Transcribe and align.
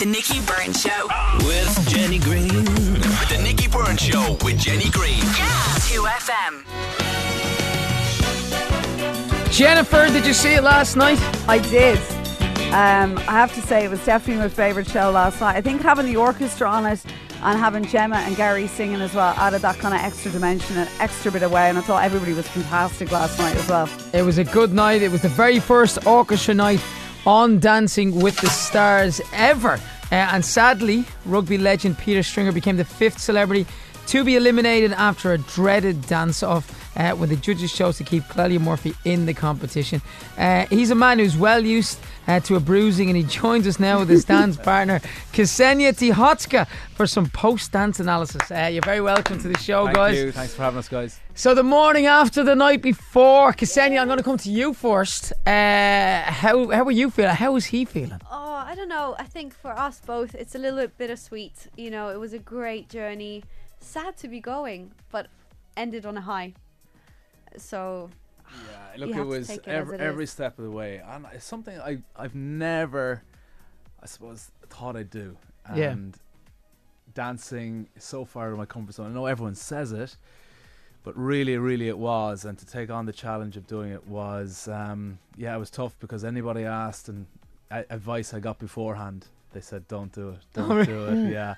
The 0.00 0.06
Nicky 0.06 0.40
Byrne 0.40 0.72
Show. 0.72 1.08
With 1.44 1.88
Jenny 1.90 2.18
Greene. 2.18 2.48
The 2.48 3.38
Nicky 3.42 3.68
Byrne 3.68 3.98
Show 3.98 4.38
with 4.42 4.58
Jenny 4.58 4.88
Greene. 4.88 5.18
Yeah. 5.18 5.74
2FM. 5.90 6.64
Jennifer, 9.52 10.06
did 10.06 10.24
you 10.24 10.32
see 10.32 10.54
it 10.54 10.62
last 10.62 10.96
night? 10.96 11.18
I 11.46 11.58
did. 11.58 11.98
Um, 12.72 13.18
I 13.28 13.32
have 13.32 13.54
to 13.56 13.60
say, 13.60 13.84
it 13.84 13.90
was 13.90 14.02
definitely 14.06 14.42
my 14.42 14.48
favourite 14.48 14.88
show 14.88 15.10
last 15.10 15.38
night. 15.38 15.56
I 15.56 15.60
think 15.60 15.82
having 15.82 16.06
the 16.06 16.16
orchestra 16.16 16.66
on 16.66 16.86
it 16.86 17.04
and 17.42 17.58
having 17.58 17.84
Gemma 17.84 18.16
and 18.16 18.34
Gary 18.36 18.68
singing 18.68 19.02
as 19.02 19.12
well 19.12 19.34
added 19.36 19.60
that 19.60 19.76
kind 19.80 19.92
of 19.92 20.00
extra 20.00 20.30
dimension 20.30 20.78
and 20.78 20.88
extra 20.98 21.30
bit 21.30 21.42
of 21.42 21.52
way. 21.52 21.68
And 21.68 21.76
I 21.76 21.82
thought 21.82 22.02
everybody 22.02 22.32
was 22.32 22.48
fantastic 22.48 23.12
last 23.12 23.38
night 23.38 23.54
as 23.54 23.68
well. 23.68 23.86
It 24.14 24.22
was 24.22 24.38
a 24.38 24.44
good 24.44 24.72
night. 24.72 25.02
It 25.02 25.12
was 25.12 25.20
the 25.20 25.28
very 25.28 25.60
first 25.60 26.06
orchestra 26.06 26.54
night 26.54 26.80
on 27.26 27.58
Dancing 27.58 28.20
with 28.20 28.36
the 28.40 28.48
Stars 28.48 29.20
ever. 29.32 29.80
Uh, 30.12 30.14
and 30.14 30.44
sadly, 30.44 31.04
rugby 31.24 31.58
legend 31.58 31.98
Peter 31.98 32.22
Stringer 32.22 32.52
became 32.52 32.76
the 32.76 32.84
fifth 32.84 33.18
celebrity 33.18 33.66
to 34.06 34.24
be 34.24 34.36
eliminated 34.36 34.92
after 34.92 35.32
a 35.32 35.38
dreaded 35.38 36.06
dance 36.06 36.42
off 36.42 36.79
uh, 36.96 37.12
when 37.12 37.28
the 37.28 37.36
judges 37.36 37.72
chose 37.72 37.96
to 37.98 38.04
keep 38.04 38.24
Clelia 38.24 38.60
Murphy 38.60 38.94
in 39.04 39.26
the 39.26 39.34
competition. 39.34 40.02
Uh, 40.36 40.66
he's 40.70 40.90
a 40.90 40.94
man 40.94 41.18
who's 41.18 41.36
well 41.36 41.64
used 41.64 41.98
uh, 42.26 42.40
to 42.40 42.56
a 42.56 42.60
bruising 42.60 43.08
and 43.08 43.16
he 43.16 43.22
joins 43.22 43.66
us 43.66 43.78
now 43.80 43.98
with 43.98 44.08
his 44.08 44.24
dance 44.24 44.56
partner, 44.70 45.00
Ksenia 45.32 45.92
Zsikhotska, 45.92 46.66
for 46.94 47.06
some 47.06 47.28
post 47.30 47.72
dance 47.72 48.00
analysis. 48.00 48.50
Uh, 48.50 48.68
you're 48.72 48.82
very 48.82 49.00
welcome 49.00 49.38
to 49.40 49.48
the 49.48 49.58
show, 49.58 49.84
Thank 49.84 49.96
guys. 49.96 50.16
you. 50.16 50.32
Thanks 50.32 50.54
for 50.54 50.62
having 50.62 50.78
us, 50.78 50.88
guys. 50.88 51.20
So 51.34 51.54
the 51.54 51.62
morning 51.62 52.06
after 52.06 52.42
the 52.44 52.54
night 52.54 52.82
before, 52.82 53.52
Ksenia, 53.52 54.00
I'm 54.00 54.06
going 54.06 54.18
to 54.18 54.24
come 54.24 54.36
to 54.38 54.50
you 54.50 54.74
first. 54.74 55.32
Uh, 55.46 56.22
how 56.22 56.70
how 56.70 56.84
are 56.84 56.90
you 56.90 57.10
feeling? 57.10 57.34
How 57.34 57.56
is 57.56 57.66
he 57.66 57.84
feeling? 57.84 58.20
Oh, 58.30 58.64
I 58.66 58.74
don't 58.74 58.88
know. 58.88 59.16
I 59.18 59.24
think 59.24 59.54
for 59.54 59.70
us 59.70 60.00
both, 60.04 60.34
it's 60.34 60.54
a 60.54 60.58
little 60.58 60.78
bit 60.80 60.98
bittersweet. 60.98 61.68
You 61.76 61.90
know, 61.90 62.08
it 62.08 62.18
was 62.20 62.32
a 62.32 62.38
great 62.38 62.88
journey. 62.88 63.44
Sad 63.80 64.16
to 64.18 64.28
be 64.28 64.40
going, 64.40 64.92
but 65.10 65.28
ended 65.76 66.04
on 66.04 66.16
a 66.16 66.20
high. 66.20 66.52
So, 67.56 68.10
Yeah, 68.48 68.96
look, 69.06 69.14
it 69.16 69.22
was 69.22 69.50
it 69.50 69.66
every, 69.66 69.96
it 69.96 70.00
every 70.00 70.26
step 70.26 70.58
of 70.58 70.64
the 70.64 70.70
way, 70.70 71.02
and 71.06 71.26
it's 71.32 71.44
something 71.44 71.78
I 71.80 71.98
I've 72.16 72.34
never, 72.34 73.22
I 74.02 74.06
suppose, 74.06 74.50
thought 74.68 74.96
I'd 74.96 75.10
do. 75.10 75.36
Yeah. 75.74 75.90
And 75.90 76.16
dancing 77.14 77.88
is 77.96 78.04
so 78.04 78.24
far 78.24 78.46
out 78.48 78.52
of 78.52 78.58
my 78.58 78.66
comfort 78.66 78.94
zone. 78.94 79.10
I 79.10 79.14
know 79.14 79.26
everyone 79.26 79.54
says 79.54 79.92
it, 79.92 80.16
but 81.04 81.16
really, 81.16 81.56
really, 81.58 81.88
it 81.88 81.98
was. 81.98 82.44
And 82.44 82.58
to 82.58 82.66
take 82.66 82.90
on 82.90 83.06
the 83.06 83.12
challenge 83.12 83.56
of 83.56 83.66
doing 83.66 83.92
it 83.92 84.06
was, 84.06 84.68
um, 84.68 85.18
yeah, 85.36 85.54
it 85.54 85.58
was 85.58 85.70
tough 85.70 85.94
because 86.00 86.24
anybody 86.24 86.64
asked 86.64 87.08
and 87.08 87.26
a- 87.70 87.84
advice 87.90 88.34
I 88.34 88.40
got 88.40 88.58
beforehand, 88.58 89.26
they 89.52 89.60
said, 89.60 89.86
"Don't 89.88 90.12
do 90.12 90.30
it, 90.30 90.38
don't 90.54 90.84
do 90.86 91.06
it." 91.06 91.30
Yeah, 91.30 91.54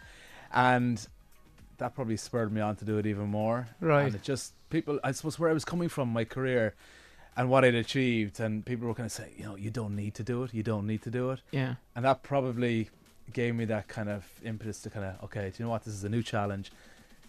and 0.53 1.07
that 1.83 1.95
probably 1.95 2.17
spurred 2.17 2.53
me 2.53 2.61
on 2.61 2.77
to 2.77 2.85
do 2.85 2.99
it 2.99 3.07
even 3.07 3.27
more. 3.29 3.69
Right. 3.81 4.07
And 4.07 4.15
it 4.15 4.23
just 4.23 4.55
people, 4.71 5.01
I 5.03 5.11
suppose, 5.13 5.39
where 5.39 5.51
I 5.51 5.53
was 5.53 5.65
coming 5.65 5.89
from, 5.89 6.09
my 6.13 6.25
career, 6.25 6.75
and 7.37 7.51
what 7.51 7.65
I'd 7.65 7.75
achieved, 7.75 8.39
and 8.41 8.65
people 8.65 8.87
were 8.87 8.95
kind 8.95 9.07
of 9.07 9.13
saying, 9.13 9.33
you 9.37 9.45
know, 9.45 9.57
you 9.57 9.71
don't 9.71 9.97
need 9.97 10.15
to 10.15 10.23
do 10.23 10.45
it, 10.45 10.55
you 10.55 10.63
don't 10.63 10.87
need 10.87 11.03
to 11.03 11.11
do 11.11 11.31
it, 11.33 11.41
Yeah. 11.51 11.75
and 11.97 12.05
that 12.05 12.23
probably 12.23 12.89
gave 13.33 13.55
me 13.55 13.65
that 13.67 13.89
kind 13.89 14.09
of 14.09 14.25
impetus 14.45 14.81
to 14.83 14.91
kind 14.91 15.07
of, 15.07 15.25
okay, 15.25 15.49
do 15.51 15.55
you 15.59 15.65
know 15.65 15.71
what? 15.71 15.85
This 15.85 15.95
is 15.95 16.05
a 16.05 16.09
new 16.09 16.23
challenge. 16.23 16.71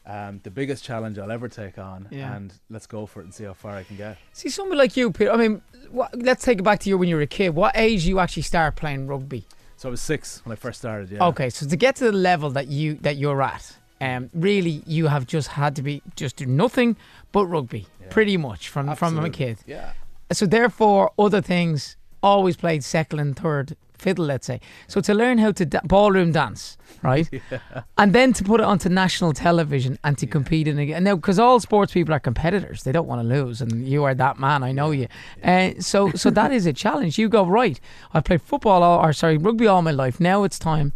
Um, 0.05 0.41
the 0.43 0.51
biggest 0.51 0.83
challenge 0.83 1.17
I'll 1.17 1.31
ever 1.31 1.47
take 1.47 1.77
on, 1.77 2.07
Yeah. 2.11 2.35
and 2.35 2.53
let's 2.69 2.85
go 2.87 3.05
for 3.05 3.21
it 3.21 3.23
and 3.23 3.33
see 3.33 3.45
how 3.45 3.53
far 3.53 3.75
I 3.77 3.83
can 3.83 3.95
get. 3.95 4.17
See, 4.33 4.49
somebody 4.49 4.77
like 4.77 4.97
you, 4.97 5.11
Peter. 5.11 5.31
I 5.31 5.37
mean, 5.37 5.61
what, 5.89 6.13
let's 6.21 6.43
take 6.43 6.59
it 6.59 6.63
back 6.63 6.79
to 6.81 6.89
you 6.89 6.97
when 6.97 7.07
you 7.07 7.15
were 7.15 7.21
a 7.21 7.27
kid. 7.27 7.55
What 7.55 7.71
age 7.75 8.05
you 8.05 8.19
actually 8.19 8.43
start 8.43 8.75
playing 8.75 9.07
rugby? 9.07 9.45
So 9.77 9.87
I 9.87 9.91
was 9.91 10.01
six 10.01 10.41
when 10.45 10.51
I 10.51 10.55
first 10.57 10.79
started. 10.79 11.09
Yeah. 11.11 11.25
Okay, 11.27 11.49
so 11.49 11.65
to 11.67 11.75
get 11.77 11.95
to 11.97 12.05
the 12.05 12.11
level 12.11 12.49
that 12.51 12.67
you 12.67 12.95
that 13.01 13.15
you're 13.17 13.41
at, 13.41 13.77
um, 14.03 14.29
really, 14.33 14.75
you 14.85 15.07
have 15.07 15.25
just 15.35 15.47
had 15.59 15.75
to 15.77 15.81
be 15.81 16.01
just 16.21 16.35
do 16.41 16.45
nothing 16.45 16.95
but 17.31 17.45
rugby, 17.53 17.83
Yeah. 18.01 18.07
pretty 18.15 18.37
much 18.37 18.69
from 18.69 18.95
from 18.95 19.13
a 19.25 19.29
kid. 19.29 19.57
Yeah. 19.67 19.91
So 20.31 20.45
therefore, 20.45 21.11
other 21.17 21.41
things 21.41 21.97
always 22.21 22.55
played 22.57 22.83
second 22.83 23.19
and 23.19 23.35
third 23.35 23.67
fiddle, 24.03 24.25
let's 24.25 24.47
say. 24.47 24.59
So 24.87 25.01
to 25.01 25.13
learn 25.13 25.37
how 25.37 25.51
to 25.53 25.65
da- 25.65 25.85
ballroom 25.95 26.31
dance, 26.31 26.77
right, 27.03 27.27
yeah. 27.51 27.59
and 27.97 28.11
then 28.13 28.33
to 28.33 28.43
put 28.43 28.59
it 28.59 28.65
onto 28.65 28.89
national 28.89 29.31
television 29.33 29.97
and 30.03 30.17
to 30.17 30.25
compete 30.27 30.67
in 30.67 30.77
again. 30.79 31.03
Now, 31.03 31.15
because 31.15 31.39
all 31.39 31.59
sports 31.59 31.93
people 31.93 32.13
are 32.13 32.19
competitors, 32.19 32.83
they 32.83 32.91
don't 32.91 33.07
want 33.07 33.21
to 33.21 33.27
lose, 33.37 33.61
and 33.61 33.87
you 33.87 34.03
are 34.07 34.15
that 34.15 34.37
man. 34.39 34.63
I 34.63 34.71
know 34.73 34.91
you. 34.91 35.07
Uh, 35.43 35.71
so, 35.79 36.11
so 36.15 36.29
that 36.31 36.51
is 36.57 36.65
a 36.65 36.73
challenge. 36.73 37.17
You 37.17 37.29
go 37.29 37.45
right. 37.45 37.79
I 38.13 38.19
played 38.19 38.41
football, 38.41 38.83
all, 38.83 38.99
or 39.05 39.13
sorry, 39.13 39.37
rugby 39.37 39.67
all 39.67 39.81
my 39.81 39.91
life. 40.03 40.19
Now 40.19 40.43
it's 40.43 40.59
time 40.59 40.91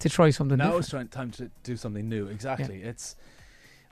to 0.00 0.08
try 0.08 0.30
something 0.30 0.58
now 0.58 0.64
different. 0.64 0.80
it's 0.80 0.90
trying 0.90 1.08
time 1.08 1.30
to 1.32 1.50
do 1.62 1.76
something 1.76 2.08
new. 2.08 2.26
Exactly. 2.26 2.82
It's 2.82 3.16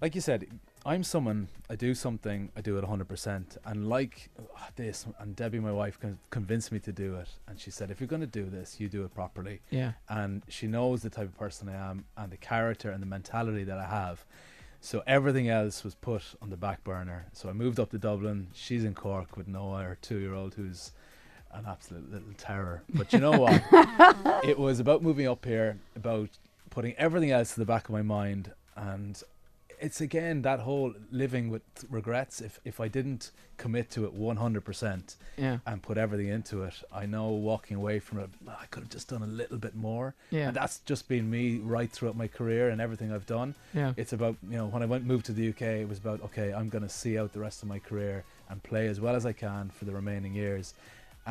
like 0.01 0.15
you 0.15 0.21
said. 0.21 0.47
I'm 0.87 1.03
someone. 1.03 1.49
I 1.69 1.75
do 1.75 1.93
something. 1.93 2.51
I 2.57 2.61
do 2.63 2.79
it 2.79 2.83
100. 2.83 3.09
percent 3.09 3.57
And 3.65 3.89
like 3.89 4.31
uh, 4.39 4.61
this, 4.77 5.07
and 5.19 5.35
Debbie, 5.37 5.59
my 5.59 5.73
wife, 5.73 5.99
con- 6.01 6.19
convinced 6.31 6.71
me 6.73 6.79
to 6.79 6.93
do 6.93 7.17
it. 7.17 7.29
And 7.47 7.59
she 7.61 7.71
said, 7.71 7.91
if 7.91 8.01
you're 8.01 8.07
going 8.07 8.21
to 8.23 8.27
do 8.27 8.49
this, 8.49 8.79
you 8.79 8.89
do 8.89 9.05
it 9.05 9.13
properly. 9.13 9.61
Yeah. 9.71 9.93
And 10.09 10.45
she 10.49 10.67
knows 10.67 11.03
the 11.03 11.11
type 11.11 11.27
of 11.27 11.37
person 11.37 11.69
I 11.69 11.75
am, 11.91 12.05
and 12.17 12.31
the 12.31 12.37
character 12.39 12.91
and 12.91 13.03
the 13.03 13.07
mentality 13.07 13.65
that 13.65 13.77
I 13.77 13.87
have. 13.87 14.25
So 14.81 15.03
everything 15.07 15.49
else 15.49 15.83
was 15.83 15.95
put 15.97 16.23
on 16.41 16.49
the 16.51 16.57
back 16.57 16.85
burner. 16.85 17.27
So 17.33 17.49
I 17.51 17.53
moved 17.53 17.81
up 17.81 17.91
to 17.91 17.99
Dublin. 17.99 18.47
She's 18.55 18.85
in 18.85 18.95
Cork 18.95 19.37
with 19.37 19.49
Noah, 19.49 19.83
her 19.83 19.99
two-year-old, 20.01 20.55
who's 20.55 20.93
an 21.53 21.65
absolute 21.67 22.11
little 22.11 22.33
terror. 22.37 22.83
But 22.95 23.13
you 23.13 23.19
know 23.21 23.33
what? 23.39 23.63
it 24.45 24.59
was 24.59 24.81
about 24.81 25.03
moving 25.03 25.27
up 25.27 25.45
here, 25.45 25.79
about 25.97 26.29
putting 26.71 26.95
everything 26.97 27.31
else 27.31 27.55
to 27.55 27.61
the 27.61 27.67
back 27.67 27.85
of 27.89 27.91
my 27.93 28.03
mind, 28.03 28.53
and 28.77 29.21
it's 29.81 30.01
again 30.01 30.43
that 30.43 30.61
whole 30.61 30.93
living 31.13 31.51
with 31.51 31.63
regrets. 31.89 32.41
If 32.41 32.59
if 32.65 32.81
I 32.81 32.89
didn't 32.89 33.31
commit 33.57 33.91
to 33.93 34.05
it 34.05 34.13
one 34.13 34.37
hundred 34.37 34.65
percent 34.65 35.17
Yeah. 35.37 35.59
and 35.67 35.83
put 35.83 35.99
everything 35.99 36.29
into 36.29 36.63
it, 36.65 36.75
I 36.93 37.07
know 37.07 37.29
walking 37.31 37.77
away 37.77 37.99
from 38.01 38.19
it, 38.21 38.31
ah, 38.49 38.59
I 38.63 38.67
could 38.67 38.85
have 38.85 38.91
just 38.91 39.09
done 39.09 39.23
a 39.23 39.27
little 39.27 39.57
bit 39.59 39.75
more. 39.75 40.15
Yeah. 40.31 40.49
And 40.49 40.57
that's 40.57 40.79
just 40.81 41.09
been 41.09 41.29
me 41.31 41.59
right 41.59 41.91
throughout 41.91 42.17
my 42.17 42.29
career 42.29 42.69
and 42.71 42.81
everything 42.81 43.13
I've 43.13 43.27
done. 43.27 43.55
Yeah. 43.75 43.95
It's 43.97 44.13
about 44.13 44.37
you 44.51 44.57
know 44.57 44.67
when 44.67 44.83
I 44.83 44.87
went 44.87 45.05
moved 45.07 45.27
to 45.27 45.33
the 45.33 45.49
UK, 45.49 45.63
it 45.63 45.89
was 45.89 45.99
about 45.99 46.23
okay, 46.25 46.53
I'm 46.53 46.69
going 46.69 46.85
to 46.85 46.89
see 46.91 47.17
out 47.19 47.33
the 47.33 47.41
rest 47.41 47.63
of 47.63 47.69
my 47.69 47.79
career 47.79 48.25
and 48.51 48.63
play 48.63 48.87
as 48.89 49.01
well 49.01 49.15
as 49.15 49.25
I 49.27 49.33
can 49.33 49.71
for 49.71 49.85
the 49.85 49.93
remaining 49.93 50.35
years. 50.35 50.75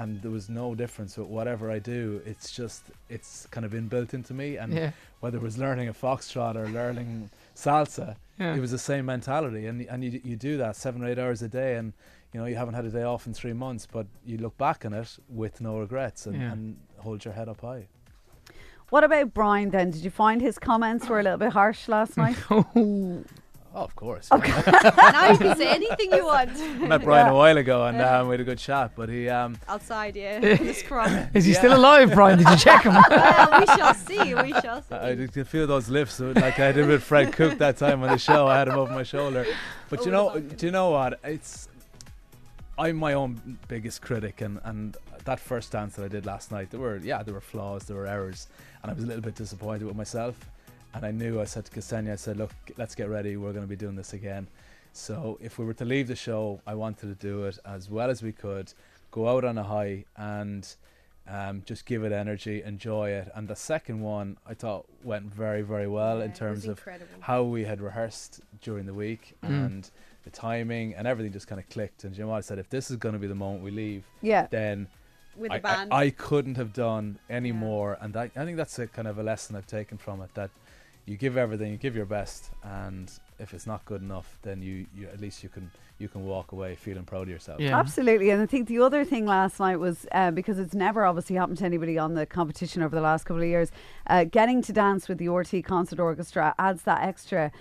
And 0.02 0.22
there 0.22 0.31
was 0.40 0.47
no 0.47 0.75
difference 0.75 1.18
with 1.18 1.28
whatever 1.38 1.66
I 1.78 1.80
do. 1.80 2.22
It's 2.31 2.52
just 2.59 2.81
it's 3.09 3.47
kind 3.52 3.66
of 3.66 3.72
inbuilt 3.74 4.13
into 4.13 4.34
me. 4.34 4.58
And 4.58 4.72
Yeah. 4.74 4.91
whether 5.22 5.38
it 5.38 5.44
was 5.44 5.58
learning 5.58 5.88
a 5.90 5.94
foxtrot 5.94 6.56
or 6.56 6.68
learning 6.81 7.30
salsa, 7.56 8.16
Yeah. 8.38 8.56
it 8.56 8.59
was 8.62 8.72
the 8.72 8.78
same 8.91 9.06
mentality. 9.16 9.66
And 9.69 9.81
and 9.91 10.03
you 10.03 10.12
you 10.24 10.35
do 10.50 10.53
that 10.63 10.75
seven 10.75 11.03
or 11.03 11.08
eight 11.08 11.19
hours 11.19 11.41
a 11.41 11.47
day, 11.62 11.72
and 11.80 11.94
you 12.31 12.40
know 12.40 12.46
you 12.46 12.56
haven't 12.62 12.75
had 12.75 12.85
a 12.85 12.91
day 13.00 13.03
off 13.13 13.25
in 13.28 13.34
three 13.34 13.53
months, 13.66 13.88
but 13.91 14.06
you 14.25 14.38
look 14.38 14.56
back 14.58 14.85
on 14.85 14.94
it 14.94 15.18
with 15.30 15.62
no 15.62 15.80
regrets 15.80 16.28
and, 16.28 16.35
Yeah. 16.35 16.52
and 16.52 16.78
hold 16.97 17.25
your 17.25 17.34
head 17.34 17.50
up 17.50 17.62
high. 17.62 17.88
What 18.90 19.03
about 19.03 19.34
Brian 19.34 19.72
then? 19.72 19.90
Did 19.91 20.03
you 20.03 20.12
find 20.12 20.41
his 20.41 20.58
comments 20.59 21.09
were 21.09 21.19
a 21.19 21.24
little 21.24 21.40
bit 21.46 21.53
harsh 21.53 21.88
last 21.90 22.16
night? 22.18 22.38
Oh, 23.77 23.83
of 23.83 23.95
course. 23.95 24.31
now 24.31 25.31
you 25.31 25.38
can 25.38 25.55
say 25.55 25.67
anything 25.67 26.11
you 26.11 26.25
want. 26.25 26.49
I 26.49 26.67
met 26.88 27.03
Brian 27.03 27.27
a 27.27 27.35
while 27.35 27.57
ago, 27.57 27.85
and 27.85 28.01
um, 28.01 28.27
we 28.27 28.33
had 28.33 28.39
a 28.39 28.43
good 28.43 28.57
chat. 28.57 28.93
But 28.95 29.07
he 29.07 29.29
um, 29.29 29.55
Outside, 29.67 30.15
yeah. 30.15 30.39
in 30.39 30.65
the 30.65 30.73
scrum. 30.73 31.27
Is 31.35 31.45
he 31.45 31.53
still 31.53 31.77
alive, 31.77 32.11
Brian? 32.11 32.39
Did 32.39 32.49
you 32.49 32.57
check 32.57 32.85
him? 32.85 32.95
well, 33.09 33.59
we 33.59 33.66
shall 33.67 33.93
see. 33.93 34.33
We 34.33 34.51
shall 34.53 34.81
see. 34.81 34.95
I 34.95 35.13
did 35.13 35.47
feel 35.47 35.67
those 35.67 35.89
lifts 35.89 36.19
uh, 36.19 36.33
like 36.35 36.59
I 36.59 36.71
did 36.71 36.87
with 36.87 37.03
Fred 37.03 37.33
Cook 37.33 37.59
that 37.59 37.77
time 37.77 38.01
on 38.01 38.09
the 38.09 38.17
show. 38.17 38.47
I 38.47 38.57
had 38.57 38.67
him 38.67 38.79
over 38.79 38.91
my 38.91 39.03
shoulder. 39.03 39.45
But 39.91 40.05
you 40.05 40.11
know, 40.11 40.39
do 40.39 40.66
you 40.66 40.71
know 40.71 40.89
what? 40.89 41.19
It's 41.23 41.69
I'm 42.79 42.95
my 42.95 43.13
own 43.13 43.59
biggest 43.67 44.01
critic, 44.01 44.41
and 44.41 44.59
and 44.63 44.97
that 45.25 45.39
first 45.39 45.71
dance 45.71 45.97
that 45.97 46.05
I 46.05 46.07
did 46.07 46.25
last 46.25 46.51
night, 46.51 46.71
there 46.71 46.79
were 46.79 46.97
yeah, 46.97 47.21
there 47.21 47.35
were 47.35 47.41
flaws, 47.41 47.83
there 47.83 47.97
were 47.97 48.07
errors, 48.07 48.47
and 48.81 48.89
I 48.89 48.95
was 48.95 49.03
a 49.03 49.07
little 49.07 49.21
bit 49.21 49.35
disappointed 49.35 49.85
with 49.85 49.95
myself. 49.95 50.49
And 50.93 51.05
I 51.05 51.11
knew 51.11 51.39
I 51.39 51.45
said 51.45 51.66
to 51.66 51.72
Ksenia, 51.72 52.13
I 52.13 52.16
said, 52.16 52.37
look, 52.37 52.51
let's 52.78 52.95
get 52.95 53.09
ready. 53.09 53.37
We're 53.37 53.51
going 53.53 53.66
to 53.66 53.69
be 53.69 53.75
doing 53.75 53.95
this 53.95 54.13
again. 54.13 54.47
So 54.93 55.37
if 55.41 55.59
we 55.59 55.66
were 55.66 55.75
to 55.75 55.85
leave 55.85 56.07
the 56.07 56.16
show, 56.16 56.59
I 56.66 56.73
wanted 56.73 57.07
to 57.19 57.28
do 57.28 57.43
it 57.45 57.59
as 57.66 57.89
well 57.89 58.09
as 58.09 58.23
we 58.23 58.31
could, 58.31 58.73
go 59.11 59.28
out 59.29 59.43
on 59.45 59.57
a 59.57 59.63
high, 59.63 60.05
and 60.16 60.67
um, 61.29 61.61
just 61.66 61.85
give 61.85 62.03
it 62.03 62.11
energy, 62.11 62.63
enjoy 62.63 63.09
it. 63.11 63.29
And 63.35 63.47
the 63.47 63.55
second 63.55 64.01
one, 64.01 64.37
I 64.47 64.53
thought 64.55 64.85
went 65.03 65.25
very, 65.25 65.61
very 65.61 65.87
well 65.87 66.19
Yeah, 66.19 66.25
in 66.25 66.34
terms 66.34 66.66
of 66.66 66.81
how 67.19 67.43
we 67.43 67.63
had 67.66 67.79
rehearsed 67.81 68.40
during 68.61 68.85
the 68.85 68.93
week 68.93 69.35
Mm. 69.43 69.66
and 69.66 69.91
the 70.23 70.29
timing 70.31 70.95
and 70.95 71.05
everything 71.05 71.31
just 71.31 71.47
kind 71.47 71.59
of 71.59 71.69
clicked. 71.69 72.03
And 72.03 72.16
you 72.17 72.23
know 72.23 72.29
what 72.29 72.37
I 72.37 72.41
said? 72.41 72.57
If 72.59 72.69
this 72.69 72.90
is 72.90 72.97
going 72.97 73.13
to 73.13 73.19
be 73.19 73.28
the 73.28 73.35
moment 73.35 73.63
we 73.63 73.72
leave, 73.72 74.03
Yeah. 74.22 74.47
then 74.49 74.87
With 75.35 75.51
I, 75.51 75.57
the 75.59 75.63
band. 75.63 75.93
I, 75.93 76.03
I 76.05 76.09
couldn't 76.09 76.55
have 76.55 76.73
done 76.73 77.19
any 77.29 77.49
Yeah. 77.49 77.55
more. 77.55 77.97
And 78.01 78.13
that, 78.13 78.31
I 78.35 78.45
think 78.45 78.57
that's 78.57 78.79
a 78.79 78.87
kind 78.87 79.07
of 79.07 79.19
a 79.19 79.23
lesson 79.23 79.55
I've 79.55 79.67
taken 79.67 79.97
from 79.99 80.22
it 80.22 80.33
that, 80.33 80.49
you 81.07 81.15
give 81.15 81.37
everything, 81.37 81.71
you 81.71 81.77
give 81.77 81.95
your 81.95 82.05
best, 82.05 82.51
and 82.63 83.09
if 83.39 83.53
it's 83.53 83.65
not 83.65 83.83
good 83.85 84.01
enough, 84.01 84.37
then 84.41 84.61
you, 84.61 84.85
you 84.93 85.07
at 85.07 85.21
least 85.21 85.41
you 85.41 85.47
can 85.49 85.71
you 85.99 86.09
can 86.09 86.25
walk 86.25 86.51
away 86.51 86.75
feeling 86.75 87.05
proud 87.05 87.23
of 87.23 87.29
yourself. 87.29 87.59
Yeah. 87.61 87.79
Absolutely, 87.79 88.29
and 88.29 88.41
I 88.41 88.45
think 88.45 88.67
the 88.67 88.79
other 88.79 89.05
thing 89.05 89.25
last 89.25 89.59
night 89.59 89.77
was 89.77 90.05
uh, 90.11 90.31
because 90.31 90.59
it's 90.59 90.75
never 90.75 91.05
obviously 91.05 91.37
happened 91.37 91.59
to 91.59 91.65
anybody 91.65 91.97
on 91.97 92.13
the 92.13 92.25
competition 92.25 92.83
over 92.83 92.93
the 92.93 93.01
last 93.01 93.23
couple 93.23 93.41
of 93.41 93.47
years. 93.47 93.71
Uh, 94.07 94.25
getting 94.25 94.61
to 94.63 94.73
dance 94.73 95.07
with 95.07 95.17
the 95.17 95.27
RTÉ 95.27 95.63
Concert 95.63 95.99
Orchestra 95.99 96.53
adds 96.59 96.83
that 96.83 97.01
extra 97.01 97.51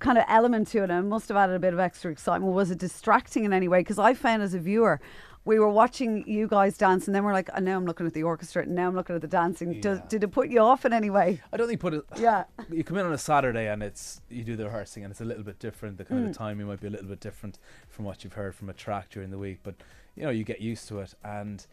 kind 0.00 0.18
of 0.18 0.24
element 0.26 0.66
to 0.68 0.82
it, 0.82 0.90
and 0.90 1.08
must 1.08 1.28
have 1.28 1.36
added 1.36 1.54
a 1.54 1.60
bit 1.60 1.72
of 1.72 1.78
extra 1.78 2.10
excitement. 2.10 2.52
Was 2.52 2.72
it 2.72 2.78
distracting 2.78 3.44
in 3.44 3.52
any 3.52 3.68
way? 3.68 3.80
Because 3.80 4.00
I 4.00 4.14
found 4.14 4.42
as 4.42 4.52
a 4.52 4.58
viewer. 4.58 5.00
We 5.46 5.58
were 5.58 5.68
watching 5.68 6.26
you 6.26 6.48
guys 6.48 6.78
dance, 6.78 7.06
and 7.06 7.14
then 7.14 7.22
we're 7.22 7.34
like, 7.34 7.50
oh, 7.54 7.60
now 7.60 7.76
I'm 7.76 7.84
looking 7.84 8.06
at 8.06 8.14
the 8.14 8.22
orchestra, 8.22 8.62
and 8.62 8.74
now 8.74 8.88
I'm 8.88 8.94
looking 8.94 9.14
at 9.14 9.20
the 9.20 9.28
dancing. 9.28 9.80
Does, 9.80 9.98
Yeah. 9.98 10.04
did 10.08 10.24
it 10.24 10.28
put 10.28 10.48
you 10.48 10.60
off 10.60 10.86
in 10.86 10.92
any 10.94 11.10
way? 11.10 11.42
I 11.52 11.56
don't 11.58 11.68
think 11.68 11.80
put 11.80 11.92
it. 11.92 12.02
Yeah. 12.16 12.44
You 12.70 12.82
come 12.82 12.96
in 12.96 13.04
on 13.04 13.12
a 13.12 13.18
Saturday 13.18 13.68
and 13.68 13.82
it's 13.82 14.22
you 14.30 14.42
do 14.42 14.56
the 14.56 14.64
rehearsing 14.64 15.04
and 15.04 15.10
it's 15.10 15.20
a 15.20 15.24
little 15.24 15.42
bit 15.44 15.58
different. 15.58 15.98
The 15.98 16.04
kind 16.06 16.20
Mm. 16.22 16.28
of 16.28 16.32
the 16.32 16.38
timing 16.38 16.66
might 16.66 16.80
be 16.80 16.86
a 16.86 16.90
little 16.90 17.08
bit 17.08 17.20
different 17.20 17.58
from 17.88 18.06
what 18.06 18.24
you've 18.24 18.32
heard 18.32 18.54
from 18.54 18.70
a 18.70 18.72
track 18.72 19.10
during 19.10 19.30
the 19.30 19.38
week, 19.38 19.58
but 19.62 19.74
you 20.16 20.22
know 20.22 20.30
you 20.30 20.44
get 20.44 20.60
used 20.62 20.88
to 20.88 21.00
it 21.00 21.14
and 21.22 21.66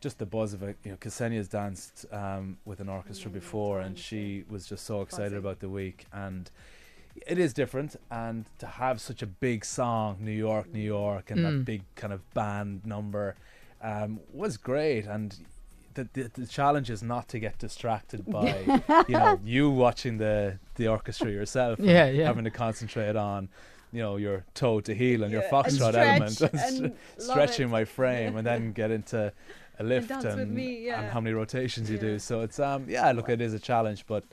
just 0.00 0.18
the 0.18 0.26
buzz 0.26 0.52
of 0.52 0.62
it. 0.62 0.76
You 0.84 0.90
know, 0.90 0.96
Ksenia's 0.98 1.48
danced 1.48 2.04
um, 2.12 2.58
with 2.66 2.80
an 2.80 2.90
orchestra 2.90 3.30
before 3.30 3.80
and 3.80 3.98
she 3.98 4.44
was 4.50 4.66
just 4.66 4.84
so 4.84 5.00
excited 5.00 5.30
Buzzy. 5.30 5.36
about 5.38 5.60
the 5.60 5.70
week 5.70 6.04
and. 6.12 6.50
It 7.26 7.38
is 7.38 7.52
different, 7.52 7.96
and 8.10 8.44
to 8.58 8.66
have 8.66 9.00
such 9.00 9.22
a 9.22 9.26
big 9.26 9.64
song, 9.64 10.16
New 10.20 10.32
York, 10.32 10.72
New 10.72 10.80
York, 10.80 11.30
and 11.30 11.40
Mm. 11.40 11.42
that 11.58 11.64
big 11.64 11.82
kind 11.96 12.12
of 12.12 12.20
band 12.34 12.84
number 12.84 13.36
um, 13.82 14.20
was 14.32 14.56
great. 14.56 15.06
And 15.06 15.36
the, 15.94 16.08
the 16.12 16.30
the 16.34 16.46
challenge 16.46 16.90
is 16.90 17.02
not 17.02 17.28
to 17.28 17.38
get 17.38 17.58
distracted 17.58 18.24
by 18.38 18.64
you 19.08 19.14
know 19.16 19.38
you 19.44 19.70
watching 19.70 20.18
the 20.18 20.58
the 20.74 20.88
orchestra 20.88 21.30
yourself 21.30 21.78
and 21.78 21.88
Yeah, 21.88 22.06
yeah. 22.08 22.26
having 22.26 22.44
to 22.44 22.50
concentrate 22.50 23.14
on 23.16 23.48
you 23.92 24.00
know 24.02 24.16
your 24.16 24.44
toe 24.54 24.80
to 24.80 24.92
heel 24.94 25.22
and 25.22 25.30
your 25.32 25.42
Yeah, 25.42 25.56
and 25.56 25.66
foxtrot 25.66 25.90
stretch 25.90 25.94
element 25.94 26.40
and 26.40 26.60
and 26.84 26.94
stretching 27.18 27.66
it. 27.68 27.70
my 27.70 27.84
frame 27.84 28.36
and 28.36 28.44
then 28.46 28.72
get 28.80 28.90
into 28.90 29.32
a 29.78 29.84
lift 29.84 30.08
dance 30.08 30.24
and, 30.24 30.52
me, 30.52 30.86
yeah. 30.86 31.00
and 31.02 31.12
how 31.12 31.20
many 31.20 31.32
rotations 31.34 31.88
you 31.88 31.96
Yeah. 31.96 32.00
do 32.10 32.18
so 32.18 32.40
it's 32.40 32.58
um 32.58 32.86
yeah 32.88 33.12
look 33.12 33.28
it 33.28 33.40
is 33.40 33.54
a 33.54 33.58
challenge 33.60 34.04
but 34.06 34.24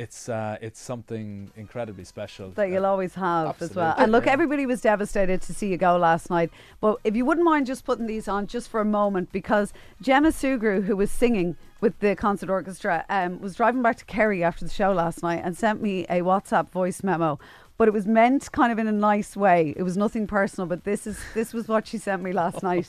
it's 0.00 0.30
uh 0.30 0.56
it's 0.62 0.80
something 0.80 1.50
incredibly 1.56 2.04
special 2.04 2.50
that 2.52 2.70
you'll 2.70 2.86
always 2.86 3.14
have 3.14 3.60
as 3.60 3.74
well. 3.74 3.94
And 3.98 4.10
look, 4.10 4.26
everybody 4.26 4.64
was 4.64 4.80
devastated 4.80 5.42
to 5.42 5.52
see 5.52 5.68
you 5.68 5.76
go 5.76 5.98
last 5.98 6.30
night. 6.30 6.50
But 6.80 6.96
if 7.04 7.14
you 7.14 7.26
wouldn't 7.26 7.44
mind 7.44 7.66
just 7.66 7.84
putting 7.84 8.06
these 8.06 8.26
on 8.26 8.46
just 8.46 8.70
for 8.70 8.80
a 8.80 8.84
moment, 8.84 9.30
because 9.30 9.74
Gemma 10.00 10.28
Sugrue, 10.28 10.84
who 10.84 10.96
was 10.96 11.10
singing 11.10 11.56
with 11.82 11.98
the 11.98 12.16
concert 12.16 12.48
orchestra, 12.48 13.04
um, 13.10 13.40
was 13.40 13.54
driving 13.56 13.82
back 13.82 13.96
to 13.98 14.06
Kerry 14.06 14.42
after 14.42 14.64
the 14.64 14.70
show 14.70 14.90
last 14.92 15.22
night 15.22 15.42
and 15.44 15.54
sent 15.54 15.82
me 15.82 16.04
a 16.04 16.20
WhatsApp 16.20 16.70
voice 16.70 17.02
memo. 17.02 17.38
But 17.76 17.86
it 17.86 17.92
was 17.92 18.06
meant 18.06 18.50
kind 18.52 18.72
of 18.72 18.78
in 18.78 18.86
a 18.86 18.92
nice 18.92 19.36
way. 19.36 19.74
It 19.76 19.82
was 19.82 19.98
nothing 19.98 20.26
personal, 20.26 20.66
but 20.66 20.84
this 20.84 21.06
is 21.06 21.18
this 21.34 21.52
was 21.52 21.68
what 21.68 21.86
she 21.86 21.98
sent 21.98 22.22
me 22.22 22.32
last 22.32 22.62
night. 22.70 22.88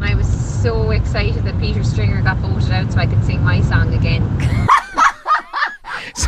I 0.00 0.16
was 0.16 0.26
so 0.60 0.90
excited 0.90 1.44
that 1.44 1.60
Peter 1.60 1.84
Stringer 1.84 2.20
got 2.22 2.38
voted 2.38 2.72
out 2.72 2.92
so 2.92 2.98
I 2.98 3.06
could 3.06 3.22
sing 3.24 3.44
my 3.44 3.60
song 3.60 3.94
again. 3.94 4.26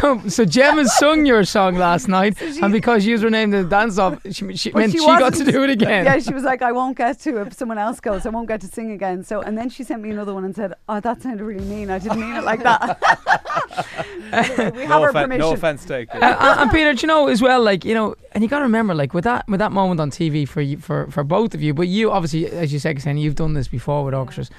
So, 0.04 0.20
so 0.28 0.44
Gemma 0.44 0.84
sung 0.84 1.24
your 1.24 1.44
song 1.44 1.76
last 1.76 2.08
night, 2.08 2.40
and 2.42 2.70
because 2.72 3.06
you 3.06 3.18
were 3.18 3.30
named 3.30 3.54
the 3.54 3.64
dance 3.64 3.98
off, 3.98 4.20
she, 4.30 4.54
she 4.54 4.70
meant 4.72 4.92
she, 4.92 4.98
got 4.98 5.32
to 5.34 5.44
do 5.44 5.64
it 5.64 5.70
again. 5.70 6.04
Yeah, 6.04 6.18
she 6.18 6.34
was 6.34 6.42
like, 6.42 6.60
I 6.60 6.72
won't 6.72 6.96
get 6.98 7.18
to 7.20 7.40
if 7.40 7.54
someone 7.54 7.78
else 7.78 8.00
goes. 8.00 8.26
I 8.26 8.28
won't 8.28 8.46
get 8.46 8.60
to 8.60 8.66
sing 8.66 8.92
again. 8.92 9.24
So, 9.24 9.40
and 9.40 9.56
then 9.56 9.70
she 9.70 9.82
sent 9.82 10.02
me 10.02 10.10
another 10.10 10.34
one 10.34 10.44
and 10.44 10.54
said, 10.54 10.74
"Oh, 10.90 11.00
that 11.00 11.22
sounded 11.22 11.42
really 11.42 11.64
mean. 11.64 11.88
I 11.90 11.98
didn't 11.98 12.20
mean 12.20 12.36
it 12.36 12.44
like 12.44 12.62
that." 12.62 13.00
Anyway, 14.32 14.70
we 14.72 14.80
have 14.80 14.88
no, 14.88 15.02
her 15.02 15.08
offen- 15.10 15.22
permission. 15.22 15.40
no 15.40 15.52
offense 15.52 15.84
taken 15.84 16.22
Uh, 16.22 16.36
and, 16.40 16.60
and 16.62 16.70
Peter, 16.70 16.92
do 16.92 17.00
you 17.02 17.06
know 17.06 17.28
as 17.28 17.40
well, 17.40 17.62
like 17.62 17.84
you 17.84 17.94
know, 17.94 18.16
and 18.32 18.42
you 18.42 18.48
got 18.48 18.58
to 18.58 18.64
remember, 18.64 18.94
like 18.94 19.14
with 19.14 19.24
that 19.24 19.46
with 19.48 19.58
that 19.60 19.70
moment 19.70 20.00
on 20.00 20.10
TV 20.10 20.48
for 20.48 20.60
you, 20.60 20.76
for 20.76 21.08
for 21.10 21.22
both 21.22 21.54
of 21.54 21.62
you, 21.62 21.72
but 21.72 21.86
you 21.86 22.10
obviously, 22.10 22.46
as 22.46 22.72
you 22.72 22.78
said, 22.78 22.96
Ksenia, 22.96 23.20
you've 23.20 23.36
done 23.36 23.54
this 23.54 23.68
before 23.68 24.04
with 24.04 24.14
orchestras. 24.14 24.50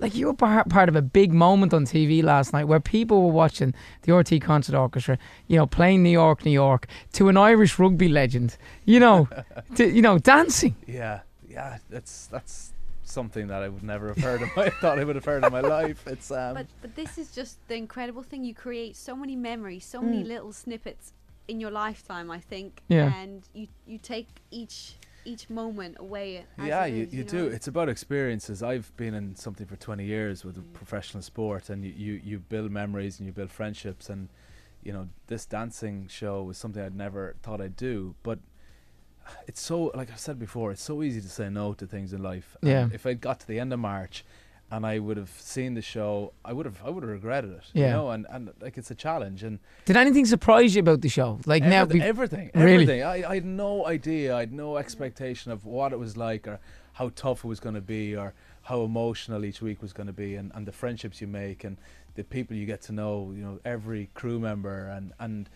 Like 0.00 0.14
you 0.14 0.26
were 0.26 0.34
part, 0.34 0.68
part 0.68 0.88
of 0.88 0.96
a 0.96 1.02
big 1.02 1.32
moment 1.32 1.72
on 1.72 1.84
TV 1.84 2.22
last 2.22 2.52
night 2.52 2.64
where 2.64 2.80
people 2.80 3.22
were 3.22 3.32
watching 3.32 3.74
the 4.02 4.12
RTÉ 4.12 4.40
Concert 4.42 4.74
Orchestra, 4.76 5.18
you 5.46 5.56
know, 5.56 5.66
playing 5.66 6.02
New 6.02 6.10
York, 6.10 6.44
New 6.44 6.50
York 6.50 6.86
to 7.12 7.28
an 7.28 7.36
Irish 7.36 7.78
rugby 7.78 8.08
legend, 8.08 8.56
you 8.84 8.98
know, 9.00 9.28
to, 9.76 9.88
you 9.88 10.02
know, 10.02 10.18
dancing. 10.18 10.74
yeah 10.86 11.20
yeah 11.48 11.78
that's 11.88 12.26
that's 12.26 12.72
something 13.04 13.46
that 13.46 13.62
I 13.62 13.68
would 13.68 13.84
never 13.84 14.08
have 14.08 14.18
heard 14.18 14.42
of 14.42 14.48
I 14.56 14.70
thought 14.80 14.98
I 14.98 15.04
would 15.04 15.14
have 15.14 15.24
heard 15.24 15.44
in 15.44 15.52
my 15.52 15.60
life 15.60 16.04
it's 16.08 16.30
um 16.32 16.54
But 16.54 16.66
but 16.82 16.96
this 16.96 17.16
is 17.16 17.30
just 17.30 17.58
the 17.68 17.76
incredible 17.76 18.22
thing. 18.24 18.42
You 18.44 18.54
create 18.54 18.96
so 18.96 19.14
many 19.14 19.36
memories, 19.36 19.84
so 19.84 20.00
many 20.02 20.24
Mm. 20.24 20.28
little 20.28 20.52
snippets 20.52 21.12
in 21.46 21.60
your 21.60 21.70
lifetime. 21.70 22.30
I 22.30 22.40
think. 22.40 22.82
Yeah. 22.88 23.12
And 23.22 23.42
you 23.54 23.68
you 23.86 23.98
take 23.98 24.26
each 24.50 24.96
each 25.24 25.50
moment 25.50 25.96
away. 25.98 26.44
As 26.58 26.66
yeah, 26.66 26.84
it 26.84 26.94
you, 26.94 27.02
is, 27.04 27.14
you, 27.14 27.24
know? 27.24 27.30
do. 27.30 27.46
It's 27.48 27.68
about 27.68 27.88
experiences. 27.88 28.62
I've 28.62 28.94
been 28.96 29.14
in 29.14 29.36
something 29.36 29.66
for 29.66 29.76
20 29.76 30.04
years 30.04 30.44
with 30.44 30.56
a 30.58 30.60
professional 30.60 31.22
sport, 31.22 31.70
and 31.70 31.84
you, 31.84 31.92
you, 31.96 32.20
you 32.24 32.38
build 32.38 32.70
memories 32.70 33.18
and 33.18 33.26
you 33.26 33.32
build 33.32 33.50
friendships. 33.50 34.08
And, 34.08 34.28
you 34.82 34.92
know, 34.92 35.08
this 35.26 35.46
dancing 35.46 36.08
show 36.08 36.42
was 36.42 36.58
something 36.58 36.82
I'd 36.82 36.96
never 36.96 37.36
thought 37.42 37.60
I'd 37.60 37.76
do. 37.76 38.14
But 38.22 38.38
it's 39.46 39.60
so, 39.60 39.90
like 39.94 40.10
I've 40.10 40.20
said 40.20 40.38
before, 40.38 40.72
it's 40.72 40.82
so 40.82 41.02
easy 41.02 41.20
to 41.20 41.28
say 41.28 41.48
no 41.48 41.74
to 41.74 41.86
things 41.86 42.12
in 42.12 42.22
life. 42.22 42.56
And 42.60 42.70
Yeah. 42.70 42.88
If 42.92 43.06
I'd 43.06 43.20
got 43.20 43.40
to 43.40 43.46
the 43.46 43.58
end 43.58 43.72
of 43.72 43.78
March 43.80 44.24
and 44.70 44.84
I 44.86 44.98
would 44.98 45.16
have 45.16 45.30
seen 45.38 45.74
the 45.74 45.82
show, 45.82 46.32
I 46.44 46.52
would 46.52 46.66
have 46.66 46.80
I 46.84 46.90
would 46.90 47.02
have 47.02 47.10
regretted 47.12 47.50
it. 47.52 47.62
Yeah. 47.72 47.86
You 47.86 47.92
know, 47.92 48.10
and, 48.10 48.26
and 48.30 48.50
like 48.60 48.76
it's 48.78 48.90
a 48.90 48.94
challenge. 48.94 49.42
And 49.42 49.58
Did 49.84 49.96
anything 49.96 50.26
surprise 50.26 50.74
you 50.74 50.80
about 50.80 51.00
the 51.00 51.08
show? 51.08 51.38
Like 51.46 51.62
now, 51.62 51.82
everything, 51.82 52.00
be- 52.00 52.06
everything, 52.08 52.50
Really? 52.54 52.72
everything. 52.72 53.02
I, 53.02 53.30
I 53.30 53.34
had 53.36 53.44
no 53.44 53.86
idea. 53.86 54.34
I 54.36 54.40
had 54.40 54.52
no 54.52 54.76
expectation 54.76 55.52
of 55.52 55.64
what 55.64 55.92
it 55.92 55.98
was 55.98 56.16
like, 56.16 56.48
or 56.48 56.58
how 56.94 57.10
tough 57.14 57.44
it 57.44 57.48
was 57.48 57.60
going 57.60 57.74
to 57.76 57.80
be, 57.80 58.16
or 58.16 58.32
how 58.62 58.82
emotional 58.82 59.44
each 59.44 59.60
week 59.60 59.82
was 59.82 59.92
going 59.92 60.06
to 60.06 60.12
be, 60.12 60.36
and, 60.36 60.50
and 60.54 60.66
the 60.66 60.72
friendships 60.72 61.20
you 61.20 61.26
make, 61.26 61.64
and 61.64 61.76
the 62.14 62.24
people 62.24 62.56
you 62.56 62.66
get 62.66 62.80
to 62.82 62.92
know. 62.92 63.32
You 63.36 63.42
know, 63.42 63.60
every 63.64 64.08
crew 64.14 64.38
member, 64.40 64.88
and 64.88 65.12
and 65.20 65.48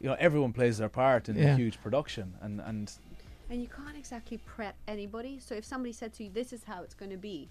you 0.00 0.08
know 0.08 0.16
everyone 0.18 0.52
plays 0.52 0.78
their 0.78 0.88
part 0.88 1.28
in 1.28 1.36
Yeah. 1.36 1.54
a 1.54 1.56
huge 1.56 1.82
production, 1.82 2.34
and 2.40 2.60
and 2.60 2.92
And 3.50 3.60
you 3.60 3.68
can't 3.68 3.96
exactly 3.98 4.38
prep 4.38 4.76
anybody. 4.88 5.40
So 5.40 5.54
if 5.54 5.64
somebody 5.64 5.92
said 5.92 6.12
to 6.14 6.24
you, 6.24 6.30
"This 6.32 6.52
is 6.52 6.64
how 6.64 6.82
it's 6.84 6.94
going 6.94 7.10
to 7.10 7.18
be," 7.18 7.50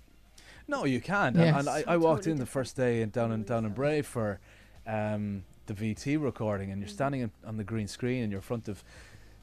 No, 0.68 0.86
you 0.86 1.02
can't. 1.02 1.36
Yes. 1.36 1.48
And, 1.50 1.68
and 1.68 1.70
I, 1.70 1.84
I 1.94 1.98
walked 1.98 2.20
totally 2.24 2.34
in 2.34 2.40
the 2.40 2.46
first 2.46 2.76
day 2.76 3.02
and 3.02 3.12
down 3.12 3.32
in 3.32 3.44
down 3.44 3.66
in 3.66 3.74
Bray 3.74 4.02
for 4.02 4.40
um, 4.88 5.44
the 5.68 5.74
VT 5.74 6.22
recording, 6.22 6.72
and 6.72 6.82
you're 6.82 6.88
standing 6.90 7.22
in, 7.22 7.32
on 7.46 7.58
the 7.58 7.64
green 7.64 7.88
screen, 7.88 8.24
and 8.24 8.32
you're 8.32 8.40
in 8.40 8.44
front 8.44 8.68
of 8.68 8.84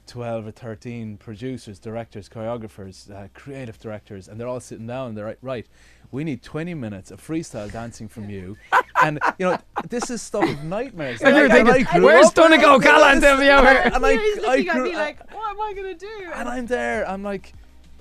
twelve 0.07 0.47
or 0.47 0.51
thirteen 0.51 1.17
producers, 1.17 1.77
directors, 1.79 2.27
choreographers, 2.29 3.11
uh, 3.11 3.27
creative 3.33 3.79
directors, 3.79 4.27
and 4.27 4.39
they're 4.39 4.47
all 4.47 4.59
sitting 4.59 4.87
down. 4.87 5.09
And 5.09 5.17
they're 5.17 5.27
like, 5.27 5.37
right, 5.41 5.67
we 6.11 6.23
need 6.23 6.41
twenty 6.41 6.73
minutes 6.73 7.11
of 7.11 7.21
freestyle 7.21 7.71
dancing 7.71 8.07
from 8.07 8.29
you, 8.29 8.57
and 9.03 9.19
you 9.37 9.45
know 9.45 9.57
this 9.89 10.09
is 10.09 10.21
stuff 10.21 10.49
of 10.49 10.63
nightmares. 10.63 11.21
And 11.21 11.35
you're 11.35 11.51
I- 11.51 11.59
I 11.59 11.63
thinking, 11.63 11.85
grew 11.93 12.05
where's 12.05 12.25
up 12.27 12.31
with 12.37 12.49
Donegal 12.49 12.75
it. 12.77 12.83
Callan 12.83 13.19
down 13.21 13.39
the 13.39 13.51
hour? 13.51 13.67
And 13.67 14.03
I, 14.05 14.13
he's 14.17 14.37
I 14.39 14.41
looking 14.47 14.69
at 14.69 14.75
grew- 14.75 14.83
me 14.85 14.95
I- 14.95 14.99
like, 15.05 15.33
"What 15.33 15.51
am 15.51 15.61
I 15.61 15.73
going 15.75 15.97
to 15.97 16.05
do?" 16.05 16.31
and 16.33 16.49
I'm 16.49 16.65
there. 16.65 17.07
I'm 17.07 17.21
like, 17.23 17.53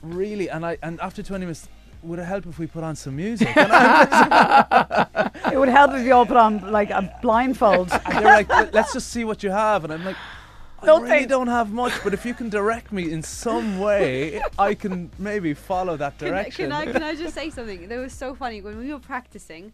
really? 0.03 0.49
And 0.49 0.65
I 0.65 0.79
and 0.83 0.99
after 1.01 1.23
20 1.23 1.45
minutes, 1.45 1.69
would 2.03 2.19
it 2.19 2.25
help 2.25 2.47
if 2.47 2.59
we 2.59 2.67
put 2.67 2.85
on 2.85 2.97
some 2.97 3.17
music? 3.17 3.49
It 5.51 5.59
would 5.59 5.69
help 5.69 5.93
if 5.95 6.05
you 6.05 6.13
all 6.13 6.27
put 6.27 6.37
on 6.37 6.71
like 6.71 6.91
a 6.91 7.19
blindfold. 7.23 7.91
and 7.93 8.15
they're 8.19 8.23
like, 8.25 8.49
"Let- 8.49 8.75
let's 8.75 8.93
just 8.93 9.09
see 9.09 9.25
what 9.25 9.43
you 9.43 9.51
have. 9.51 9.85
And 9.85 9.93
I'm 9.93 10.05
like, 10.05 10.17
I 10.83 10.87
really 10.87 11.01
Nothing. 11.09 11.29
don't 11.29 11.47
have 11.49 11.73
much, 11.73 11.93
but 12.05 12.13
if 12.15 12.25
you 12.27 12.35
can 12.35 12.49
direct 12.51 12.93
me 12.93 13.11
in 13.11 13.23
some 13.23 13.81
way, 13.81 14.41
I 14.59 14.75
can 14.75 15.11
maybe 15.19 15.55
follow 15.55 15.97
that 15.97 16.19
Can, 16.19 16.29
I- 16.29 16.31
direction. 16.43 16.71
can 16.71 16.73
I 16.73 16.93
can 16.93 17.03
I 17.03 17.15
just 17.15 17.35
say 17.35 17.51
something? 17.51 17.89
That 17.89 17.99
was 17.99 18.13
so 18.13 18.35
funny 18.35 18.61
when 18.61 18.79
we 18.79 18.93
were 18.93 19.01
practicing. 19.01 19.73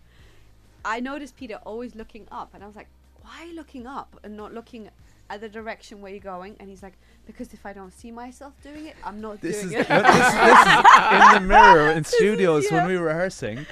I 0.84 1.00
noticed 1.00 1.36
Peter 1.36 1.56
always 1.64 1.94
looking 1.94 2.26
up, 2.30 2.50
and 2.54 2.62
I 2.62 2.66
was 2.66 2.76
like, 2.76 2.88
"Why 3.22 3.42
are 3.42 3.46
you 3.46 3.54
looking 3.56 3.86
up 3.86 4.18
and 4.22 4.36
not 4.36 4.54
looking 4.54 4.88
at 5.30 5.40
the 5.40 5.48
direction 5.48 6.00
where 6.00 6.12
you're 6.12 6.20
going?" 6.20 6.56
And 6.60 6.68
he's 6.68 6.82
like, 6.82 6.94
"Because 7.26 7.52
if 7.52 7.64
I 7.66 7.72
don't 7.72 7.92
see 7.92 8.10
myself 8.10 8.54
doing 8.62 8.86
it, 8.86 8.96
I'm 9.04 9.20
not 9.20 9.40
this 9.40 9.60
doing 9.62 9.72
no, 9.72 9.80
it." 9.80 9.88
this, 9.88 9.98
this 9.98 10.34
is 10.34 10.34
in 11.12 11.34
the 11.34 11.40
mirror 11.46 11.90
in 11.90 12.04
studios 12.16 12.70
when 12.70 12.82
yeah. 12.82 12.86
we 12.86 12.98
were 12.98 13.06
rehearsing. 13.06 13.66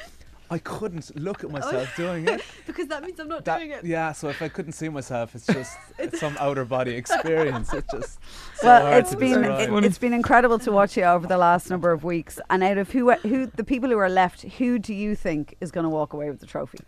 I 0.53 0.59
couldn't 0.59 1.19
look 1.19 1.45
at 1.45 1.47
oh, 1.47 1.53
myself 1.55 1.97
doing 1.97 2.29
it. 2.29 2.43
because 2.67 2.87
that 2.89 3.03
means 3.03 3.19
I'm 3.19 3.27
not 3.29 3.43
That- 3.47 3.57
doing 3.57 3.71
it. 3.71 3.87
yeah, 3.87 4.13
so 4.13 4.29
if 4.29 4.43
I 4.43 4.49
couldn't 4.49 4.73
see 4.73 4.91
myself, 4.91 5.35
it's 5.35 5.47
just 5.47 5.79
it's 5.99 6.21
some 6.21 6.37
outer 6.39 6.67
body 6.67 6.93
experience. 6.93 7.73
It's 7.73 7.91
just 7.91 8.19
so 8.57 8.67
well, 8.67 8.83
hard 8.83 8.99
it's 8.99 9.13
to 9.13 9.17
been 9.17 9.41
describe. 9.41 9.73
it, 9.73 9.85
has 9.85 9.97
been 9.97 10.13
incredible 10.13 10.59
to 10.59 10.71
watch 10.71 10.95
you 10.99 11.05
over 11.05 11.27
the 11.27 11.39
last 11.39 11.71
number 11.71 11.91
of 11.91 12.05
weeks. 12.05 12.39
And 12.51 12.63
out 12.63 12.77
of 12.77 12.91
who 12.91 13.13
who 13.13 13.47
the 13.47 13.65
people 13.65 13.89
who 13.89 13.97
are 13.97 14.11
left, 14.11 14.43
who 14.43 14.79
do 14.79 14.93
you 14.93 15.15
think 15.15 15.57
is 15.63 15.71
going 15.71 15.85
to 15.85 15.91
walk 15.91 16.13
away 16.13 16.29
with 16.29 16.41
the 16.41 16.47
trophy? 16.47 16.81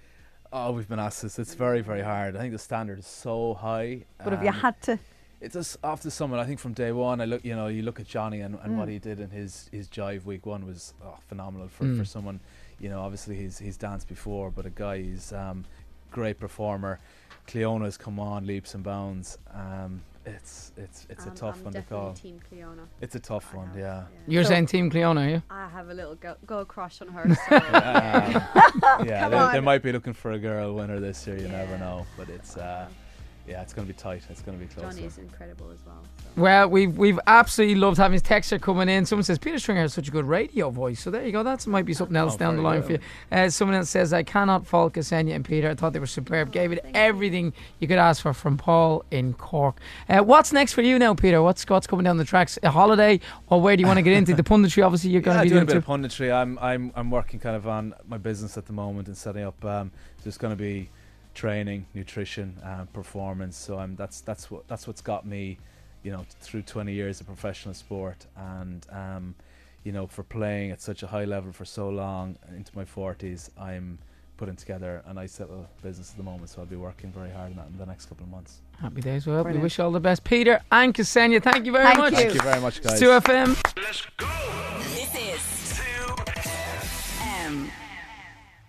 Oh, 0.56 0.70
we've 0.70 0.88
been 0.88 1.00
asked 1.00 1.20
this. 1.23 1.40
It's 1.40 1.54
very, 1.54 1.80
very 1.80 2.00
hard. 2.02 2.37
I 2.37 2.38
think 2.38 2.52
the 2.52 2.61
standard 2.61 3.00
is 3.00 3.08
so 3.08 3.54
high. 3.54 4.04
But 4.23 4.34
if 4.34 4.40
you 4.40 4.50
um, 4.50 4.54
had 4.54 4.80
to, 4.82 5.00
it's 5.40 5.54
just 5.54 5.76
after 5.82 6.11
someone. 6.11 6.38
I 6.38 6.44
think 6.44 6.61
from 6.61 6.75
day 6.75 6.92
one, 6.92 7.20
I 7.20 7.25
look. 7.25 7.44
You 7.44 7.56
know, 7.56 7.66
you 7.66 7.82
look 7.82 7.99
at 7.99 8.06
Johnny 8.06 8.40
and, 8.40 8.56
and 8.62 8.75
Mm. 8.75 8.76
what 8.78 8.88
he 8.88 9.00
did 9.00 9.18
in 9.18 9.30
his 9.30 9.68
his 9.73 9.88
jive 9.88 10.25
week 10.25 10.46
one 10.46 10.64
was 10.64 10.94
oh, 11.04 11.18
phenomenal 11.26 11.66
for, 11.66 11.82
Mm. 11.84 11.99
for 11.99 12.04
someone. 12.04 12.38
You 12.78 12.88
know, 12.88 13.00
obviously 13.00 13.34
he's 13.34 13.58
he's 13.58 13.76
danced 13.76 14.06
before, 14.06 14.52
but 14.52 14.64
a 14.64 14.70
guy 14.70 15.02
he's 15.02 15.32
um, 15.32 15.64
great 16.12 16.38
performer. 16.38 17.00
Cliona's 17.49 17.96
come 17.99 18.20
on 18.20 18.46
leaps 18.46 18.75
and 18.76 18.84
bounds. 18.84 19.38
Um, 19.52 20.02
it's 20.26 20.73
it's 20.76 21.07
it's 21.11 21.26
a 21.26 21.31
tough 21.31 21.59
I'm 21.59 21.64
one 21.64 21.73
to 21.75 21.83
call. 21.83 22.12
Team 22.14 22.40
Cliona. 22.50 22.87
It's 23.00 23.14
a 23.14 23.21
tough 23.21 23.50
I 23.52 23.57
one, 23.59 23.66
have, 23.69 23.78
yeah. 23.78 24.04
You're 24.26 24.43
So- 24.45 24.50
saying 24.50 24.66
Team 24.66 24.90
Cliona, 24.90 25.26
are 25.26 25.28
you? 25.28 25.43
I 25.50 25.69
have 25.69 25.88
a 25.90 25.95
little 25.95 26.14
girl, 26.14 26.37
girl 26.47 26.64
crush 26.64 27.00
on 27.02 27.09
her. 27.09 27.23
So 27.35 27.57
Um, 27.57 29.07
yeah, 29.07 29.28
they, 29.49 29.52
they 29.59 29.61
might 29.61 29.83
be 29.83 29.93
looking 29.93 30.12
for 30.14 30.33
a 30.33 30.38
girl 30.38 30.75
winner 30.75 31.00
this 31.00 31.26
year. 31.26 31.37
You 31.38 31.49
never 31.49 31.76
know, 31.78 32.07
but 32.16 32.28
it's 32.28 32.57
uh, 32.57 32.88
yeah, 33.46 33.60
it's 33.60 33.74
going 33.74 33.86
to 33.86 33.92
be 33.92 33.98
tight. 33.98 34.22
It's 34.30 34.40
going 34.40 34.58
to 34.58 34.64
be 34.64 34.72
close. 34.72 34.94
Johnny 34.94 35.06
is 35.06 35.18
incredible 35.18 35.70
as 35.70 35.78
well. 35.84 36.02
So. 36.34 36.40
Well, 36.40 36.68
we've 36.68 36.96
we've 36.96 37.20
absolutely 37.26 37.74
loved 37.74 37.98
having 37.98 38.14
his 38.14 38.22
texture 38.22 38.58
coming 38.58 38.88
in. 38.88 39.04
Someone 39.04 39.24
says 39.24 39.38
Peter 39.38 39.58
Stringer 39.58 39.82
has 39.82 39.92
such 39.92 40.08
a 40.08 40.10
good 40.10 40.24
radio 40.24 40.70
voice. 40.70 41.00
So 41.00 41.10
there 41.10 41.24
you 41.24 41.32
go. 41.32 41.42
That 41.42 41.66
might 41.66 41.84
be 41.84 41.92
something 41.92 42.16
else 42.16 42.34
Oh, 42.34 42.38
down 42.38 42.56
the 42.56 42.62
line 42.62 42.80
good. 42.80 42.86
for 42.86 42.92
you. 42.92 42.98
Uh, 43.30 43.50
someone 43.50 43.76
else 43.76 43.90
says 43.90 44.12
I 44.12 44.22
cannot 44.22 44.66
fault 44.66 44.94
Ksenia 44.94 45.34
and 45.34 45.44
Peter. 45.44 45.68
I 45.68 45.74
thought 45.74 45.92
they 45.92 45.98
were 45.98 46.06
superb. 46.06 46.52
Gave 46.52 46.72
it 46.72 46.82
thank 46.82 46.96
you. 46.96 47.00
everything 47.02 47.52
you 47.80 47.88
could 47.88 47.98
ask 47.98 48.22
for 48.22 48.32
from 48.32 48.56
Paul 48.56 49.04
in 49.10 49.34
Cork. 49.34 49.78
Uh, 50.08 50.20
what's 50.20 50.52
next 50.52 50.72
for 50.72 50.82
you 50.82 50.98
now, 50.98 51.14
Peter? 51.14 51.42
What's 51.42 51.68
what's 51.68 51.86
coming 51.86 52.04
down 52.04 52.16
the 52.16 52.24
tracks? 52.24 52.58
A 52.62 52.70
holiday, 52.70 53.20
or 53.48 53.60
where 53.60 53.76
do 53.76 53.82
you 53.82 53.86
want 53.86 53.98
to 53.98 54.02
get 54.02 54.14
into 54.14 54.34
the 54.34 54.42
punditry? 54.42 54.84
Obviously, 54.84 55.10
you're 55.10 55.20
going 55.20 55.36
yeah, 55.36 55.42
to 55.42 55.44
be 55.44 55.50
doing 55.50 55.62
a 55.62 55.66
doing 55.66 55.80
bit 55.80 55.88
of 55.88 56.00
punditry. 56.00 56.34
I'm 56.34 56.58
I'm 56.60 56.92
I'm 56.96 57.10
working 57.10 57.40
kind 57.40 57.56
of 57.56 57.68
on 57.68 57.94
my 58.08 58.18
business 58.18 58.56
at 58.56 58.66
the 58.66 58.72
moment 58.72 59.08
and 59.08 59.16
setting 59.16 59.44
up. 59.44 59.62
Um, 59.64 59.92
there's 60.22 60.38
going 60.38 60.52
to 60.52 60.56
be 60.56 60.88
training, 61.34 61.86
nutrition, 61.94 62.56
uh, 62.64 62.84
performance. 62.92 63.56
So 63.56 63.78
I'm 63.78 63.96
that's 63.96 64.20
that's 64.20 64.50
what 64.50 64.66
that's 64.68 64.86
what's 64.86 65.00
got 65.00 65.26
me, 65.26 65.58
you 66.02 66.12
know, 66.12 66.24
through 66.40 66.62
20 66.62 66.92
years 66.92 67.20
of 67.20 67.26
professional 67.26 67.74
sport 67.74 68.26
and 68.36 68.86
um, 68.90 69.34
you 69.84 69.92
know, 69.92 70.06
for 70.06 70.22
playing 70.22 70.70
at 70.70 70.80
such 70.80 71.02
a 71.02 71.06
high 71.06 71.26
level 71.26 71.52
for 71.52 71.66
so 71.66 71.90
long 71.90 72.36
into 72.56 72.72
my 72.74 72.84
40s, 72.84 73.50
I'm 73.60 73.98
putting 74.36 74.56
together 74.56 75.02
a 75.06 75.14
nice 75.14 75.38
little 75.38 75.68
business 75.82 76.10
at 76.10 76.16
the 76.16 76.22
moment. 76.22 76.48
So 76.50 76.60
I'll 76.60 76.66
be 76.66 76.76
working 76.76 77.12
very 77.12 77.30
hard 77.30 77.50
on 77.50 77.56
that 77.56 77.66
in 77.68 77.78
the 77.78 77.86
next 77.86 78.06
couple 78.06 78.24
of 78.24 78.30
months. 78.30 78.60
Happy 78.80 79.00
days. 79.02 79.26
Well, 79.26 79.44
we 79.44 79.58
wish 79.58 79.78
you 79.78 79.84
all 79.84 79.92
the 79.92 80.00
best, 80.00 80.24
Peter 80.24 80.60
and 80.72 80.92
Ksenia. 80.94 81.42
Thank 81.42 81.66
you 81.66 81.72
very 81.72 81.84
Thank 81.84 81.98
much. 81.98 82.12
you. 82.12 82.18
Thank 82.18 82.34
you 82.34 82.40
very 82.40 82.60
much, 82.60 82.82
guys. 82.82 83.00
It's 83.00 83.26
2FM. 83.26 83.56
Let's 83.76 84.06
go. 84.16 84.26
This 84.94 85.14
is 85.14 85.78
2 85.78 86.14
M. 87.46 87.70